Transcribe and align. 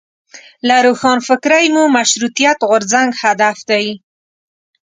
له 0.67 0.75
روښانفکرۍ 0.85 1.65
مو 1.75 1.83
مشروطیت 1.97 2.57
غورځنګ 2.69 3.09
هدف 3.23 3.57
دی. 3.69 3.85